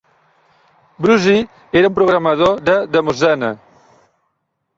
Brussee 1.05 1.43
era 1.81 1.91
un 1.93 1.97
programador 1.99 2.63
de 2.71 2.79
demoscene. 2.95 3.53